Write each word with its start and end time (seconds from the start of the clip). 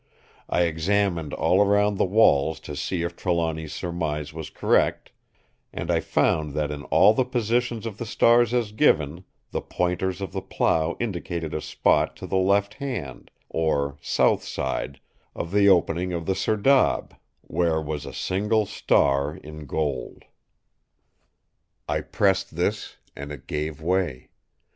I 0.49 0.63
examined 0.63 1.31
all 1.31 1.63
round 1.63 1.99
the 1.99 2.05
walls 2.05 2.59
to 2.61 2.75
see 2.75 3.03
if 3.03 3.15
Trelawny's 3.15 3.71
surmise 3.71 4.33
was 4.33 4.49
correct; 4.49 5.11
and 5.71 5.91
I 5.91 5.99
found 5.99 6.55
that 6.55 6.71
in 6.71 6.85
all 6.85 7.13
the 7.13 7.23
positions 7.23 7.85
of 7.85 7.99
the 7.99 8.05
stars 8.07 8.51
as 8.51 8.71
given, 8.71 9.25
the 9.51 9.61
Pointers 9.61 10.19
of 10.19 10.31
the 10.31 10.41
Plough 10.41 10.97
indicated 10.99 11.53
a 11.53 11.61
spot 11.61 12.15
to 12.15 12.25
the 12.25 12.35
left 12.39 12.73
hand, 12.73 13.29
or 13.47 13.99
south 14.01 14.43
side, 14.43 14.99
of 15.35 15.51
the 15.51 15.69
opening 15.69 16.13
of 16.13 16.25
the 16.25 16.33
serdab, 16.33 17.13
where 17.41 17.79
was 17.79 18.03
a 18.07 18.11
single 18.11 18.65
star 18.65 19.35
in 19.35 19.67
gold. 19.67 20.25
"I 21.87 22.01
pressed 22.01 22.55
this, 22.55 22.97
and 23.15 23.31
it 23.31 23.45
gave 23.45 23.83
way. 23.83 24.29